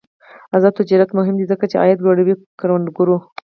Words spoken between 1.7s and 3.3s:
چې عاید لوړوي کروندګرو.